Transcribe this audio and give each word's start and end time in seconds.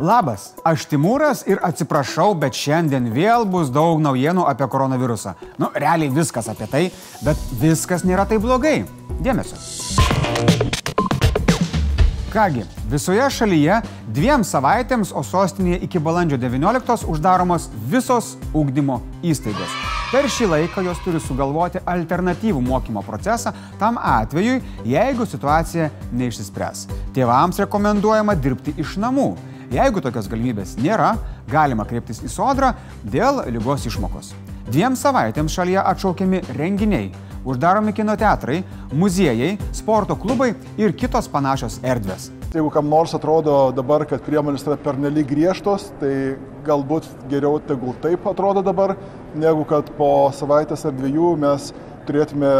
Labas, 0.00 0.54
aš 0.64 0.86
Timūras 0.88 1.42
ir 1.44 1.58
atsiprašau, 1.60 2.32
bet 2.40 2.56
šiandien 2.56 3.10
vėl 3.12 3.44
bus 3.44 3.68
daug 3.68 4.00
naujienų 4.00 4.46
apie 4.48 4.64
koronavirusą. 4.72 5.34
Nu, 5.60 5.68
realiai 5.76 6.08
viskas 6.08 6.48
apie 6.48 6.64
tai, 6.66 6.82
bet 7.20 7.36
viskas 7.60 8.00
nėra 8.08 8.24
taip 8.24 8.40
blogai. 8.40 8.86
Dėmesio. 9.20 9.58
Kągi, 12.32 12.64
visoje 12.88 13.28
šalyje 13.36 13.82
dviem 14.08 14.40
savaitėms, 14.48 15.12
o 15.12 15.20
sostinėje 15.20 15.82
iki 15.84 16.00
balandžio 16.00 16.40
19 16.40 17.04
uždaromos 17.12 17.68
visos 17.92 18.38
ugdymo 18.56 19.02
įstaigos. 19.20 19.76
Per 20.08 20.24
šį 20.32 20.48
laiką 20.56 20.88
jos 20.88 21.04
turi 21.04 21.20
sugalvoti 21.20 21.84
alternatyvų 21.84 22.64
mokymo 22.64 23.04
procesą 23.04 23.52
tam 23.80 24.00
atvejui, 24.00 24.62
jeigu 24.88 25.28
situacija 25.28 25.92
neišsispręs. 26.16 26.86
Tėvams 27.12 27.60
rekomenduojama 27.60 28.40
dirbti 28.40 28.72
iš 28.80 28.96
namų 29.00 29.34
Jeigu 29.72 30.02
tokios 30.04 30.26
galimybės 30.28 30.74
nėra, 30.76 31.14
galima 31.48 31.86
kreiptis 31.88 32.18
į 32.20 32.28
sodrą 32.28 32.74
dėl 33.08 33.38
lygos 33.54 33.86
išmokos. 33.88 34.34
Dviem 34.66 34.92
savaitėms 35.00 35.54
šalyje 35.56 35.80
atšaukiami 35.80 36.42
renginiai, 36.58 37.06
uždaromi 37.48 37.94
kino 37.96 38.12
teatrai, 38.20 38.58
muziejai, 38.92 39.54
sporto 39.72 40.18
klubai 40.20 40.50
ir 40.76 40.92
kitos 40.92 41.30
panašios 41.32 41.78
erdvės. 41.88 42.28
Jeigu 42.52 42.68
kam 42.74 42.90
nors 42.92 43.16
atrodo 43.16 43.56
dabar, 43.72 44.04
kad 44.04 44.20
priemonės 44.26 44.66
yra 44.68 44.76
pernelyg 44.76 45.30
griežtos, 45.32 45.88
tai 46.02 46.36
galbūt 46.68 47.08
geriau 47.32 47.56
tegul 47.64 47.96
taip 48.04 48.28
atrodo 48.28 48.60
dabar, 48.66 48.98
negu 49.32 49.64
kad 49.72 49.88
po 49.96 50.28
savaitės 50.36 50.84
ar 50.84 50.92
dviejų 51.00 51.32
mes 51.40 51.72
turėtume 52.06 52.50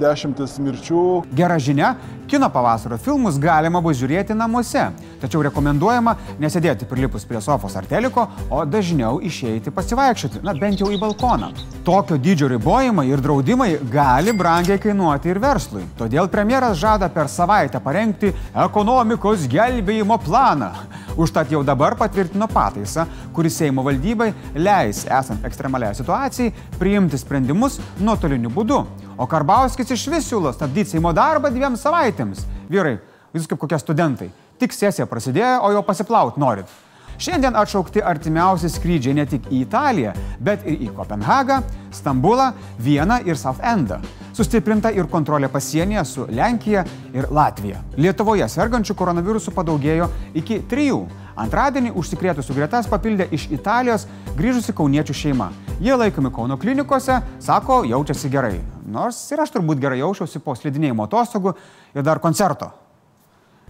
dešimtis 0.00 0.56
mirčių. 0.62 1.04
Gera 1.36 1.56
žinia, 1.62 1.94
kino 2.30 2.48
pavasario 2.52 2.98
filmus 3.02 3.38
galima 3.40 3.80
bus 3.84 3.98
žiūrėti 4.00 4.36
namuose, 4.36 4.86
tačiau 5.22 5.42
rekomenduojama 5.46 6.16
nesėdėti 6.42 6.88
prilipus 6.90 7.26
prie 7.28 7.42
sofos 7.44 7.76
ar 7.78 7.88
teliko, 7.90 8.26
o 8.50 8.62
dažniau 8.64 9.20
išeiti 9.24 9.72
pasivaikščioti, 9.74 10.42
na 10.46 10.56
bent 10.58 10.82
jau 10.82 10.90
į 10.94 11.00
balkoną. 11.02 11.52
Tokio 11.86 12.18
dydžio 12.18 12.48
ribojimai 12.54 13.06
ir 13.10 13.22
draudimai 13.24 13.70
gali 13.92 14.34
brangiai 14.36 14.80
kainuoti 14.82 15.34
ir 15.34 15.42
verslui. 15.42 15.84
Todėl 15.98 16.30
premjeras 16.32 16.78
žada 16.80 17.10
per 17.12 17.30
savaitę 17.32 17.82
parengti 17.84 18.32
ekonomikos 18.66 19.48
gelbėjimo 19.50 20.20
planą. 20.24 20.72
Užtat 21.16 21.50
jau 21.52 21.62
dabar 21.62 21.94
patvirtino 21.94 22.48
pataisą, 22.50 23.04
kuris 23.34 23.54
Seimo 23.60 23.84
valdybai 23.86 24.32
leis, 24.58 25.04
esant 25.06 25.44
ekstremaliai 25.46 25.94
situacijai, 25.94 26.52
priimti 26.78 27.18
sprendimus 27.20 27.78
nuotoliniu 28.00 28.50
būdu. 28.54 28.80
O 29.14 29.28
Karbauskis 29.30 29.94
iš 29.94 30.08
vis 30.10 30.26
siūlo 30.30 30.50
stabdyti 30.54 30.96
Seimo 30.96 31.12
darbą 31.14 31.52
dviem 31.54 31.78
savaitėms. 31.78 32.42
Vyrai, 32.70 32.96
jūs 33.34 33.46
kaip 33.50 33.62
kokie 33.62 33.78
studentai. 33.78 34.32
Tik 34.58 34.74
sesija 34.74 35.06
prasidėjo, 35.06 35.60
o 35.62 35.70
jau 35.76 35.84
pasiplaut 35.86 36.40
norit. 36.40 36.66
Šiandien 37.14 37.54
atšaukti 37.54 38.02
artimiausi 38.02 38.66
skrydžiai 38.74 39.14
ne 39.14 39.24
tik 39.30 39.46
į 39.52 39.60
Italiją, 39.62 40.14
bet 40.42 40.66
ir 40.66 40.82
į 40.82 40.90
Kopenhagą, 40.96 41.60
Stambulą, 41.94 42.50
Vieną 42.82 43.20
ir 43.22 43.38
Southendą. 43.38 44.00
Sustiprinta 44.34 44.90
ir 44.90 45.06
kontrolė 45.06 45.46
pasienyje 45.46 46.02
su 46.10 46.24
Lenkija 46.26 46.82
ir 47.14 47.28
Latvija. 47.30 47.84
Lietuvoje 47.94 48.48
sergančių 48.50 48.96
koronavirusų 48.98 49.52
padaugėjo 49.54 50.08
iki 50.34 50.58
trijų. 50.70 51.04
Antradienį 51.38 51.92
užsikrėtusių 51.98 52.56
gretas 52.56 52.88
papildė 52.90 53.28
iš 53.34 53.46
Italijos 53.54 54.08
grįžusi 54.34 54.74
kauniečių 54.74 55.14
šeima. 55.14 55.50
Jie 55.82 55.94
laikomi 55.98 56.32
Kauno 56.34 56.58
klinikose, 56.58 57.20
sako, 57.42 57.82
jaučiasi 57.86 58.30
gerai. 58.30 58.58
Nors 58.86 59.20
ir 59.30 59.42
aš 59.42 59.54
turbūt 59.54 59.82
gerai 59.82 60.00
jaučiausi 60.02 60.42
po 60.42 60.54
slidinėjimo 60.58 61.06
atostogų 61.06 61.54
ir 61.94 62.06
dar 62.06 62.18
koncerto. 62.22 62.72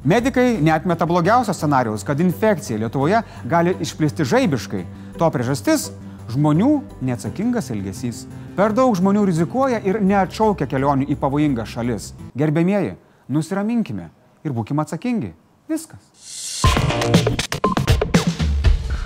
Medikai 0.04 0.58
netmeta 0.60 1.06
blogiausio 1.08 1.52
scenarijaus, 1.56 2.04
kad 2.04 2.20
infekcija 2.20 2.78
Lietuvoje 2.78 3.22
gali 3.48 3.76
išplisti 3.80 4.24
žaibiškai. 4.24 4.84
To 5.18 5.30
priežastis- 5.30 5.90
žmonių 6.32 6.70
neatsakingas 7.04 7.70
elgesys. 7.74 8.24
Per 8.56 8.72
daug 8.76 8.94
žmonių 8.96 9.24
rizikuoja 9.28 9.80
ir 9.84 10.00
neatšaukia 10.00 10.68
kelionių 10.70 11.08
į 11.10 11.18
pavojingas 11.20 11.74
šalis. 11.74 12.12
Gerbėmieji, 12.38 12.94
nusiraminkime 13.28 14.10
ir 14.44 14.54
būkime 14.56 14.84
atsakingi. 14.84 15.34
Viskas. 15.68 16.12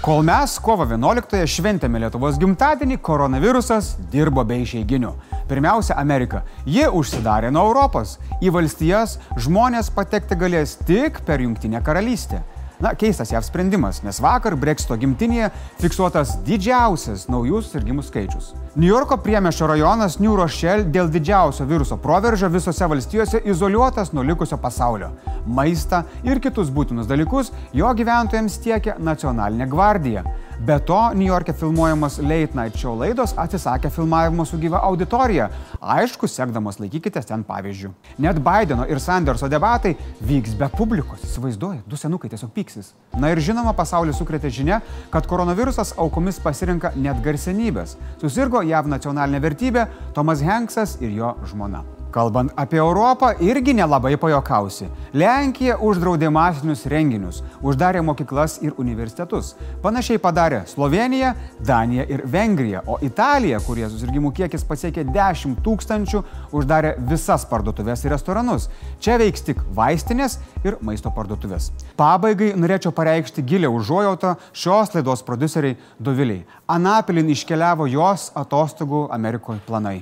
Kol 0.09 0.23
mes 0.25 0.55
kovo 0.65 0.87
11-ąją 0.89 1.47
šventėme 1.53 2.01
Lietuvos 2.01 2.39
gimtadienį, 2.41 2.97
koronavirusas 3.05 3.91
dirbo 4.09 4.41
be 4.47 4.57
išeiginių. 4.63 5.11
Pirmiausia, 5.51 5.99
Amerika. 6.01 6.45
Ji 6.65 6.87
užsidarė 6.89 7.51
nuo 7.53 7.67
Europos. 7.69 8.15
Į 8.41 8.53
valstijas 8.55 9.19
žmonės 9.37 9.91
patekti 9.93 10.39
galės 10.41 10.79
tik 10.89 11.21
per 11.29 11.45
Junktinę 11.45 11.83
karalystę. 11.85 12.41
Na, 12.79 12.93
keistas 12.95 13.33
JAV 13.33 13.43
sprendimas, 13.43 14.05
nes 14.07 14.21
vakar 14.23 14.55
Brexito 14.55 14.95
gimtinėje 14.95 15.49
fiksuotas 15.81 16.37
didžiausias 16.47 17.25
naujų 17.27 17.59
susirgymų 17.65 18.05
skaičius. 18.07 18.53
New 18.79 18.87
Yorko 18.87 19.17
priemešio 19.19 19.67
rajonas 19.67 20.21
New 20.23 20.37
Rochelle 20.39 20.87
dėl 20.95 21.11
didžiausio 21.11 21.67
viruso 21.67 21.99
proveržio 21.99 22.47
visose 22.55 22.87
valstijose 22.87 23.41
izoliuotas 23.51 24.13
nuo 24.15 24.23
likusio 24.23 24.61
pasaulio. 24.63 25.11
Maistą 25.47 26.05
ir 26.23 26.39
kitus 26.39 26.71
būtinus 26.71 27.11
dalykus 27.11 27.51
jo 27.75 27.91
gyventojams 27.99 28.61
tiekia 28.63 28.95
nacionalinė 29.03 29.67
gvardija. 29.75 30.23
Be 30.59 30.81
to, 30.81 31.15
New 31.15 31.27
York'e 31.27 31.53
filmuojamos 31.53 32.19
Late 32.19 32.55
Night 32.55 32.77
Show 32.77 32.97
laidos 32.99 33.31
atsisakė 33.39 33.93
filmavimo 33.95 34.43
su 34.45 34.59
gyva 34.59 34.81
auditorija. 34.83 35.45
Aišku, 35.79 36.27
sekdamos 36.27 36.81
laikykitės 36.83 37.29
ten 37.29 37.45
pavyzdžių. 37.47 37.93
Net 38.25 38.41
Bideno 38.43 38.89
ir 38.91 38.99
Sanderso 38.99 39.47
debatai 39.49 39.95
vyks 40.19 40.57
be 40.59 40.67
publikos. 40.73 41.23
Įsivaizduoju, 41.29 41.85
du 41.87 41.97
senukai 42.01 42.31
tiesiog 42.33 42.51
pyksis. 42.57 42.91
Na 43.15 43.31
ir 43.31 43.39
žinoma, 43.39 43.71
pasaulį 43.79 44.17
sukrėtė 44.19 44.51
žinia, 44.51 44.81
kad 45.15 45.31
koronavirusas 45.31 45.95
aukomis 45.95 46.43
pasirinka 46.43 46.91
net 46.97 47.23
garsenybės. 47.23 47.95
Susirgo 48.19 48.65
JAV 48.67 48.91
nacionalinė 48.91 49.45
vertybė 49.47 49.87
Tomas 50.19 50.43
Hanksas 50.43 50.99
ir 50.99 51.15
jo 51.15 51.37
žmona. 51.47 51.85
Kalbant 52.11 52.53
apie 52.57 52.79
Europą, 52.81 53.35
irgi 53.45 53.75
nelabai 53.77 54.15
pajokausi. 54.17 54.87
Lenkija 55.13 55.75
uždraudė 55.85 56.31
masinius 56.33 56.87
renginius, 56.89 57.43
uždarė 57.61 58.01
mokyklas 58.01 58.55
ir 58.65 58.73
universitetus. 58.81 59.51
Panašiai 59.85 60.21
padarė 60.23 60.63
Slovenija, 60.71 61.35
Danija 61.61 62.07
ir 62.09 62.23
Vengrija, 62.25 62.81
o 62.89 62.97
Italija, 63.05 63.61
kurie 63.67 63.85
susirgymų 63.93 64.33
kiekis 64.41 64.65
pasiekė 64.65 65.05
10 65.13 65.61
tūkstančių, 65.67 66.23
uždarė 66.57 66.95
visas 67.13 67.45
parduotuvės 67.51 68.07
ir 68.07 68.17
restoranus. 68.17 68.71
Čia 69.05 69.21
veiks 69.21 69.45
tik 69.51 69.61
vaistinės 69.77 70.41
ir 70.65 70.81
maisto 70.81 71.13
parduotuvės. 71.13 71.69
Pabaigai 72.01 72.55
norėčiau 72.57 72.97
pareikšti 72.97 73.45
gilę 73.53 73.69
užuojautą 73.69 74.39
šios 74.57 74.97
laidos 74.97 75.27
produceriai 75.29 75.77
Doviliai. 76.01 76.47
Anapilin 76.73 77.29
iškeliavo 77.37 77.85
jos 77.93 78.31
atostogų 78.33 79.11
Amerikoje 79.13 79.61
planai. 79.69 79.99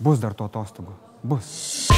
Bus 0.00 0.18
dar 0.18 0.32
to 0.32 0.48
atostogų 0.48 1.11
bus. 1.22 1.88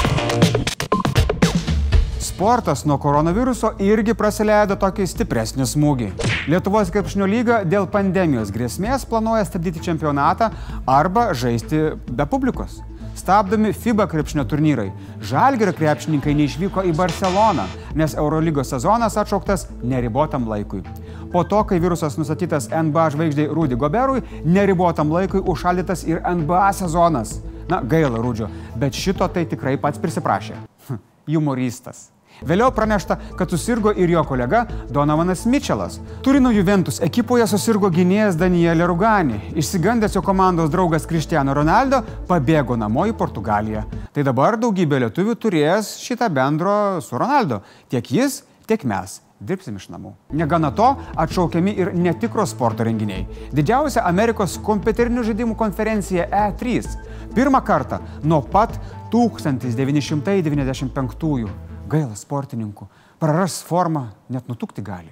Sportas 2.18 2.84
nuo 2.84 2.96
koronaviruso 2.98 3.74
irgi 3.78 4.14
praleido 4.18 4.74
tokį 4.80 5.06
stipresnį 5.06 5.66
smūgį. 5.70 6.08
Lietuvos 6.50 6.90
krepšinio 6.92 7.28
lyga 7.30 7.60
dėl 7.68 7.86
pandemijos 7.90 8.50
grėsmės 8.54 9.06
planuoja 9.08 9.44
stabdyti 9.46 9.84
čempionatą 9.84 10.50
arba 10.90 11.28
žaisti 11.32 11.94
be 12.10 12.26
publikos. 12.26 12.80
Stabdomi 13.14 13.70
FIBA 13.72 14.08
krepšinio 14.10 14.42
turnyrai. 14.50 14.88
Žalgerio 15.22 15.72
krepšininkai 15.78 16.34
neišvyko 16.34 16.82
į 16.90 16.96
Barceloną, 16.98 17.68
nes 17.94 18.16
Eurolygos 18.18 18.74
sezonas 18.74 19.14
atšauktas 19.20 19.68
neribotam 19.86 20.48
laikui. 20.50 20.82
Po 21.30 21.44
to, 21.46 21.62
kai 21.70 21.78
virusas 21.82 22.18
nustatytas 22.18 22.66
NBA 22.74 23.08
žvaigždžiai 23.14 23.54
Rudy 23.54 23.78
Goberui, 23.78 24.26
neribotam 24.44 25.14
laikui 25.14 25.40
užšaldytas 25.40 26.02
ir 26.10 26.22
NBA 26.26 26.66
sezonas. 26.82 27.38
Na, 27.70 27.80
gaila 27.80 28.20
Rūdžio, 28.20 28.50
bet 28.76 28.96
šito 28.98 29.28
tai 29.32 29.46
tikrai 29.48 29.76
pats 29.80 30.00
prisiprašė. 30.02 30.58
Hm, 30.88 31.00
Humoristas. 31.30 32.10
Vėliau 32.42 32.72
pranešta, 32.74 33.14
kad 33.38 33.52
susirgo 33.52 33.92
ir 33.94 34.10
jo 34.10 34.24
kolega 34.26 34.64
Donovanas 34.90 35.44
Mitčelas. 35.46 36.00
Turino 36.24 36.50
Juventus 36.50 36.98
ekipoje 37.04 37.46
susirgo 37.46 37.86
gynėjas 37.94 38.34
Danielė 38.40 38.88
Rugani. 38.90 39.38
Išsigandęs 39.54 40.16
jo 40.18 40.22
komandos 40.24 40.72
draugas 40.72 41.06
Cristiano 41.06 41.54
Ronaldo 41.54 42.02
pabėgo 42.28 42.76
namo 42.76 43.06
į 43.06 43.14
Portugaliją. 43.16 43.84
Tai 44.12 44.26
dabar 44.26 44.58
daugybė 44.58 45.04
lietuvių 45.06 45.36
turės 45.38 45.94
šitą 46.02 46.28
bendro 46.34 46.74
su 47.06 47.20
Ronaldo. 47.22 47.62
Tiek 47.88 48.10
jis, 48.18 48.42
tiek 48.68 48.84
mes 48.88 49.20
dirbsim 49.44 49.76
iš 49.78 49.88
namų. 49.92 50.14
Negana 50.36 50.70
to, 50.74 50.96
atšaukiami 51.20 51.74
ir 51.80 51.92
netikros 51.96 52.50
sporto 52.54 52.84
renginiai. 52.86 53.26
Didžiausia 53.54 54.00
Amerikos 54.08 54.58
kompiuterinių 54.64 55.22
žaidimų 55.28 55.54
konferencija 55.60 56.22
E3. 56.28 56.64
Pirmą 57.34 57.60
kartą 57.66 57.96
nuo 58.22 58.42
pat 58.42 58.70
1995-ųjų. 59.12 61.48
Gaila 61.90 62.14
sportininkų. 62.16 62.86
Praras 63.20 63.62
formą, 63.64 64.08
net 64.32 64.48
nutukti 64.50 64.82
gali. 64.84 65.10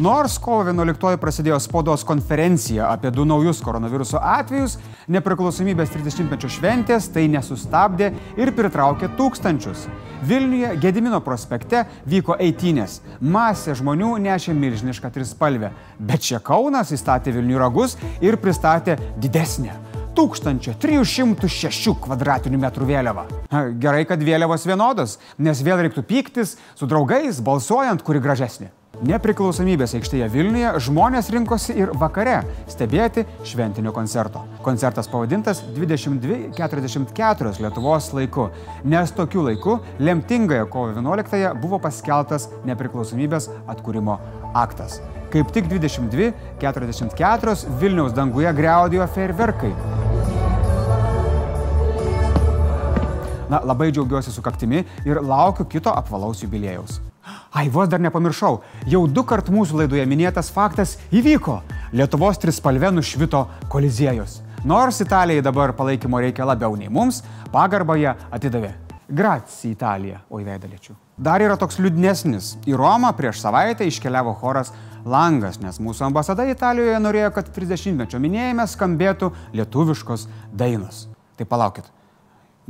Nors 0.00 0.38
kovo 0.40 0.62
11 0.64 1.18
prasidėjo 1.20 1.58
spaudos 1.60 2.06
konferencija 2.08 2.86
apie 2.88 3.10
du 3.12 3.26
naujus 3.28 3.58
koronaviruso 3.60 4.16
atvejus, 4.16 4.78
nepriklausomybės 5.12 5.92
30-mečio 5.92 6.48
šventės 6.54 7.10
tai 7.12 7.26
nesustabdė 7.28 8.08
ir 8.40 8.52
pritraukė 8.56 9.10
tūkstančius. 9.18 9.82
Vilniuje 10.24 10.72
Gedimino 10.80 11.20
prospekte 11.26 11.84
vyko 12.08 12.38
eitynės. 12.40 13.02
Masė 13.20 13.76
žmonių 13.82 14.14
nešė 14.24 14.56
milžinišką 14.56 15.12
trispalvę, 15.18 15.74
bet 16.00 16.24
čia 16.30 16.40
Kaunas 16.40 16.94
įstatė 16.96 17.36
Vilnių 17.36 17.60
ragus 17.60 17.98
ir 18.24 18.40
pristatė 18.40 18.96
didesnę 19.20 19.76
1306 20.16 21.96
kvadratinių 22.08 22.64
metrų 22.64 22.88
vėliava. 22.88 23.28
Gerai, 23.76 24.06
kad 24.08 24.24
vėliavos 24.24 24.64
vienodos, 24.64 25.18
nes 25.36 25.60
vėl 25.60 25.84
reiktų 25.84 26.08
pyktis 26.08 26.56
su 26.72 26.88
draugais, 26.88 27.44
balsuojant, 27.44 28.00
kuri 28.00 28.24
gražesnė. 28.24 28.79
Nepriklausomybės 29.00 29.94
aikštėje 29.96 30.26
Vilniuje 30.28 30.70
žmonės 30.84 31.30
rinkosi 31.32 31.72
ir 31.80 31.88
vakare 31.96 32.42
stebėti 32.68 33.22
šventinio 33.48 33.94
koncerto. 33.96 34.42
Koncertas 34.60 35.08
pavadintas 35.08 35.62
2244 35.72 37.52
Lietuvos 37.64 38.12
laiku, 38.12 38.50
nes 38.84 39.12
tokiu 39.16 39.40
laiku 39.46 39.80
lemtingąją 40.04 40.68
kovo 40.68 40.92
11-ąją 40.92 41.54
buvo 41.62 41.78
paskeltas 41.80 42.50
nepriklausomybės 42.68 43.48
atkūrimo 43.72 44.20
aktas. 44.52 45.00
Kaip 45.32 45.48
tik 45.56 45.64
22.44 45.72 47.56
Vilniaus 47.80 48.12
danguje 48.12 48.52
greudėjo 48.52 49.08
fejerverkai. 49.16 49.72
Na, 53.48 53.64
labai 53.64 53.88
džiaugiuosi 53.94 54.28
su 54.34 54.42
kaktimi 54.44 54.84
ir 55.08 55.24
laukiu 55.24 55.64
kito 55.64 55.88
apvalaus 55.88 56.44
jubilėjaus. 56.44 57.09
Ai, 57.50 57.68
vos 57.68 57.88
dar 57.88 57.98
nepamiršau, 57.98 58.60
jau 58.86 59.00
du 59.10 59.24
kart 59.26 59.48
mūsų 59.50 59.80
laidoje 59.80 60.04
minėtas 60.06 60.52
faktas 60.54 60.94
įvyko. 61.10 61.56
Lietuvos 61.90 62.38
trispalvė 62.38 62.92
nušvito 62.94 63.40
koliziejus. 63.72 64.36
Nors 64.62 65.00
Italijai 65.02 65.42
dabar 65.42 65.72
palaikymo 65.74 66.20
reikia 66.22 66.46
labiau 66.46 66.76
nei 66.78 66.86
mums, 66.86 67.24
pagarbą 67.50 67.96
ją 67.98 68.12
atidavė. 68.30 68.70
Gracija 69.10 69.72
Italija, 69.72 70.20
oi 70.30 70.44
veidalėčių. 70.46 70.94
Dar 71.18 71.42
yra 71.42 71.56
toks 71.58 71.80
liūdnesnis. 71.82 72.52
Į 72.70 72.76
Romą 72.78 73.10
prieš 73.18 73.40
savaitę 73.42 73.88
iškeliavo 73.88 74.36
choras 74.38 74.70
Langas, 75.02 75.58
nes 75.58 75.80
mūsų 75.82 76.06
ambasada 76.06 76.46
Italijoje 76.46 77.00
norėjo, 77.02 77.32
kad 77.34 77.50
30-mečio 77.56 78.20
minėjime 78.22 78.68
skambėtų 78.70 79.32
lietuviškos 79.58 80.28
dainos. 80.54 81.08
Tai 81.34 81.48
palaukit. 81.50 81.90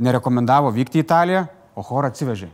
Nerekomendavo 0.01 0.73
vykti 0.73 1.03
į 1.03 1.05
Italiją, 1.05 1.45
o 1.77 1.85
chorą 1.85 2.09
atsivežė 2.09 2.49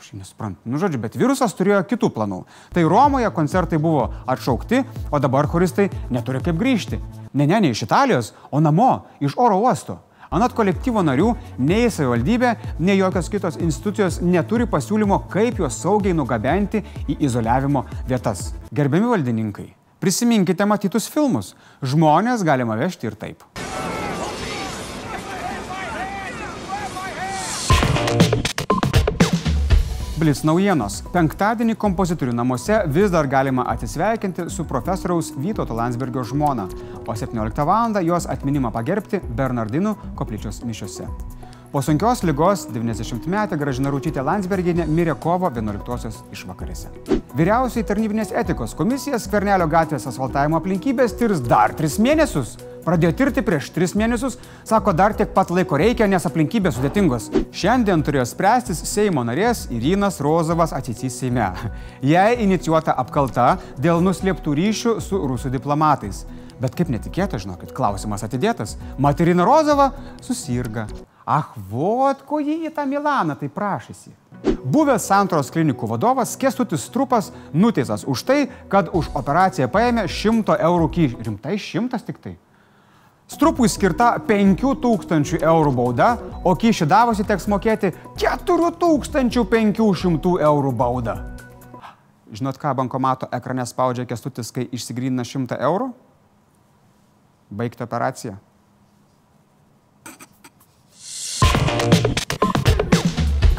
kažkaip 0.00 0.20
nesuprantu. 0.24 0.60
Nu, 0.64 0.80
žodžiu, 0.80 1.00
bet 1.02 1.16
virusas 1.20 1.54
turėjo 1.56 1.84
kitų 1.90 2.10
planų. 2.16 2.42
Tai 2.74 2.84
Romoje 2.88 3.30
koncertai 3.36 3.78
buvo 3.80 4.08
atšaukti, 4.30 4.84
o 5.12 5.20
dabar 5.22 5.48
choristai 5.50 5.90
neturi 6.10 6.42
kaip 6.44 6.58
grįžti. 6.60 7.00
Ne, 7.32 7.46
ne, 7.46 7.60
ne 7.60 7.74
iš 7.74 7.84
Italijos, 7.86 8.32
o 8.50 8.60
namo, 8.60 9.06
iš 9.20 9.36
oro 9.38 9.60
uosto. 9.62 10.00
Anot 10.30 10.54
kolektyvo 10.54 11.02
narių, 11.02 11.32
nei 11.58 11.88
savivaldybė, 11.90 12.52
nei 12.78 13.00
jokios 13.00 13.26
kitos 13.32 13.58
institucijos 13.58 14.20
neturi 14.22 14.68
pasiūlymo, 14.70 15.24
kaip 15.32 15.58
juos 15.58 15.80
saugiai 15.82 16.14
nugabenti 16.14 16.84
į 17.10 17.18
izoliavimo 17.26 17.82
vietas. 18.06 18.52
Gerbiami 18.70 19.10
valdininkai, 19.10 19.66
prisiminkite 19.98 20.68
matytus 20.70 21.10
filmus. 21.10 21.56
Žmonės 21.82 22.46
galima 22.46 22.78
vežti 22.78 23.10
ir 23.10 23.18
taip. 23.18 23.42
Blitz 30.20 30.42
naujienos. 30.44 30.98
Penktadienį 31.14 31.78
kompozitorių 31.80 32.34
namuose 32.36 32.82
vis 32.92 33.08
dar 33.08 33.24
galima 33.30 33.64
atsisveikinti 33.72 34.50
su 34.52 34.66
profesoriaus 34.68 35.30
Vytauto 35.32 35.72
Landsbergio 35.78 36.26
žmona, 36.28 36.68
o 37.06 37.16
17 37.16 37.64
val. 37.64 37.96
jos 38.04 38.28
atminimą 38.28 38.68
pagerbti 38.70 39.22
Bernardinų 39.24 39.96
koplyčios 40.20 40.60
mišiuose. 40.60 41.08
Po 41.70 41.78
sunkios 41.86 42.24
lygos 42.26 42.64
90-metė 42.74 43.54
Gražina 43.54 43.92
Rūčytė 43.94 44.24
Landsberginė 44.26 44.88
mirė 44.90 45.14
kovo 45.22 45.46
11-osios 45.54 46.16
išvakarėse. 46.34 46.88
Vyriausiai 47.38 47.84
tarnybinės 47.86 48.32
etikos 48.34 48.72
komisija 48.74 49.20
Skvernelio 49.22 49.68
gatvės 49.70 50.08
asfaltavimo 50.10 50.58
aplinkybės 50.58 51.14
tirs 51.20 51.38
dar 51.46 51.70
3 51.78 52.00
mėnesius. 52.02 52.56
Pradėjo 52.82 53.12
tirti 53.20 53.44
prieš 53.46 53.68
tris 53.76 53.94
mėnesius, 53.94 54.38
sako, 54.66 54.96
dar 54.98 55.14
tiek 55.14 55.30
pat 55.36 55.52
laiko 55.54 55.78
reikia, 55.78 56.08
nes 56.10 56.26
aplinkybės 56.26 56.74
sudėtingos. 56.78 57.28
Šiandien 57.54 58.02
turėjo 58.02 58.24
spręstis 58.32 58.80
Seimo 58.90 59.22
narės 59.28 59.68
Irinas 59.70 60.18
Rozovas 60.24 60.74
atsisys 60.74 61.20
Seime. 61.22 61.52
Jai 62.02 62.40
inicijuota 62.42 62.96
apkalta 62.98 63.52
dėl 63.78 64.02
nuslėptų 64.02 64.56
ryšių 64.58 64.96
su 65.04 65.22
rusų 65.22 65.52
diplomatais. 65.54 66.24
Bet 66.58 66.74
kaip 66.74 66.90
netikėta, 66.90 67.38
žinokit, 67.38 67.70
klausimas 67.76 68.26
atidėtas. 68.26 68.74
Materina 68.98 69.46
Rozova 69.46 69.92
susirga. 70.24 70.88
Ach, 71.30 71.54
vot, 71.70 72.24
ko 72.26 72.40
jį 72.42 72.66
į 72.66 72.74
tą 72.74 72.82
Milaną 72.90 73.36
tai 73.38 73.46
prašysi. 73.54 74.10
Buvęs 74.40 75.04
Santros 75.06 75.52
klinikų 75.52 75.86
vadovas 75.92 76.32
Kestutis 76.40 76.86
Strupas 76.88 77.28
nuteisas 77.52 78.06
už 78.08 78.24
tai, 78.26 78.40
kad 78.72 78.88
už 78.96 79.12
operaciją 79.14 79.68
paėmė 79.70 80.08
100 80.10 80.56
eurų 80.66 80.88
kyšį. 80.96 81.20
Rimtai 81.28 81.54
šimtas 81.60 82.02
tik 82.08 82.18
tai. 82.24 82.34
Strupui 83.30 83.68
skirta 83.70 84.18
5000 84.26 85.38
eurų 85.38 85.70
bauda, 85.76 86.18
o 86.42 86.56
kyšį 86.58 86.86
davusi 86.90 87.22
teks 87.28 87.46
mokėti 87.52 87.92
4500 88.18 90.34
eurų 90.50 90.72
baudą. 90.74 91.14
Žinot, 92.34 92.58
ką 92.58 92.74
bankomato 92.78 93.26
ekrane 93.30 93.66
spaudžia 93.66 94.06
kestutis, 94.06 94.50
kai 94.54 94.66
išsigrįna 94.66 95.24
100 95.26 95.58
eurų? 95.62 95.92
Baigti 97.54 97.82
operaciją. 97.86 98.49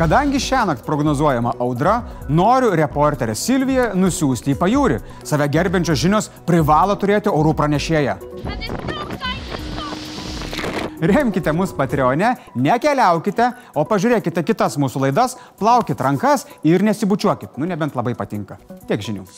Kadangi 0.02 0.40
šią 0.42 0.64
naktį 0.66 0.82
prognozuojama 0.88 1.52
audra, 1.62 2.00
noriu 2.26 2.72
reporterę 2.74 3.36
Silviją 3.38 3.92
nusiųsti 3.94 4.56
į 4.56 4.58
pajūrį. 4.58 4.96
Save 5.30 5.46
gerbiančios 5.54 6.00
žinios 6.02 6.30
privalo 6.48 6.96
turėti 6.98 7.30
orų 7.30 7.52
pranešėją. 7.60 8.16
Remkite 11.12 11.54
mus 11.54 11.76
Patreone, 11.78 12.34
nekeliaukite, 12.58 13.52
o 13.78 13.86
pažiūrėkite 13.90 14.42
kitas 14.50 14.80
mūsų 14.82 15.06
laidas, 15.06 15.38
plaukit 15.62 16.02
rankas 16.02 16.48
ir 16.66 16.82
nesibučiuokit, 16.82 17.62
nu 17.62 17.70
nebent 17.70 17.94
labai 17.98 18.18
patinka. 18.18 18.58
Tiek 18.90 19.06
žinių. 19.06 19.30